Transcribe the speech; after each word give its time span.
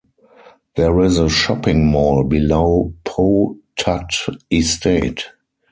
There 0.77 0.99
is 1.01 1.19
a 1.19 1.29
shopping 1.29 1.85
mall 1.85 2.23
below 2.23 2.91
Po 3.03 3.55
Tat 3.75 4.09
Estate. 4.49 5.25